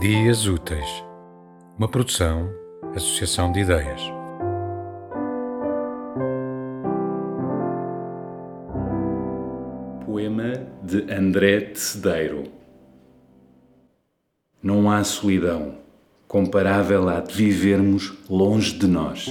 Dias 0.00 0.46
Úteis, 0.46 1.04
uma 1.76 1.88
produção, 1.88 2.48
associação 2.94 3.50
de 3.50 3.62
ideias. 3.62 4.00
Poema 10.06 10.52
de 10.84 11.12
André 11.12 11.62
Tecedeiro. 11.62 12.44
Não 14.62 14.88
há 14.88 15.02
solidão 15.02 15.78
comparável 16.28 17.08
à 17.08 17.18
de 17.18 17.34
vivermos 17.34 18.16
longe 18.30 18.78
de 18.78 18.86
nós. 18.86 19.26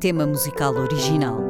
Tema 0.00 0.26
musical 0.26 0.72
original 0.76 1.49